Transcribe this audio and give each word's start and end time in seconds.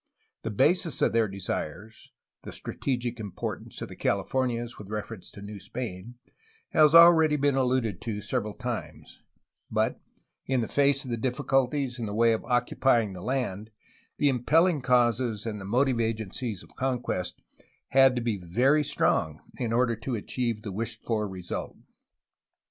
The 0.41 0.49
basis 0.49 0.99
of 1.03 1.13
their 1.13 1.27
desires, 1.27 2.11
the 2.41 2.51
strategic 2.51 3.19
importance 3.19 3.83
of 3.83 3.89
the 3.89 3.95
Californias 3.95 4.79
with 4.79 4.89
reference 4.89 5.29
to 5.29 5.43
New 5.43 5.59
Spain, 5.59 6.15
has 6.69 6.95
already 6.95 7.35
been 7.35 7.55
alluded 7.55 8.01
to 8.01 8.19
several 8.19 8.55
times, 8.55 9.21
but, 9.69 10.01
in 10.47 10.61
the 10.61 10.67
face 10.67 11.03
of 11.05 11.11
the 11.11 11.17
difficulties 11.17 11.99
in 11.99 12.07
the 12.07 12.15
way 12.15 12.33
of 12.33 12.43
occupy 12.45 13.03
ing 13.03 13.13
the 13.13 13.21
land, 13.21 13.69
the 14.17 14.27
impelling 14.27 14.81
causes 14.81 15.45
and 15.45 15.61
the 15.61 15.65
motive 15.65 15.99
agencies 15.99 16.63
of 16.63 16.75
conquest 16.75 17.39
had 17.89 18.15
to 18.15 18.23
be 18.23 18.37
very 18.39 18.83
strong 18.83 19.39
in 19.59 19.71
order 19.71 19.95
to 19.95 20.15
achieve 20.15 20.63
the 20.63 20.71
wished 20.71 21.03
for 21.05 21.29
result. 21.29 21.77